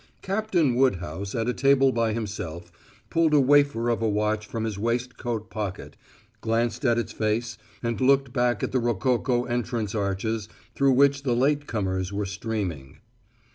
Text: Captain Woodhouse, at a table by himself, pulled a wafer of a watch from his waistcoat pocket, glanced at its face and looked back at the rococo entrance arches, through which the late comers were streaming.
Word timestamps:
Captain 0.23 0.73
Woodhouse, 0.73 1.35
at 1.35 1.47
a 1.47 1.53
table 1.53 1.91
by 1.91 2.11
himself, 2.11 2.71
pulled 3.11 3.35
a 3.35 3.39
wafer 3.39 3.87
of 3.89 4.01
a 4.01 4.09
watch 4.09 4.47
from 4.47 4.63
his 4.63 4.79
waistcoat 4.79 5.51
pocket, 5.51 5.95
glanced 6.41 6.83
at 6.85 6.97
its 6.97 7.11
face 7.11 7.59
and 7.83 8.01
looked 8.01 8.33
back 8.33 8.63
at 8.63 8.71
the 8.71 8.79
rococo 8.79 9.43
entrance 9.43 9.93
arches, 9.93 10.49
through 10.73 10.93
which 10.93 11.21
the 11.21 11.35
late 11.35 11.67
comers 11.67 12.11
were 12.11 12.25
streaming. 12.25 12.97